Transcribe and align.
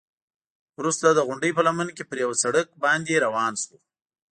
وروسته 0.79 1.05
د 1.09 1.19
غونډۍ 1.27 1.51
په 1.57 1.61
لمن 1.67 1.87
کې 1.95 2.03
پر 2.09 2.17
یوه 2.23 2.35
سړک 2.43 2.67
باندې 2.83 3.23
روان 3.25 3.53
شوو. 3.61 3.77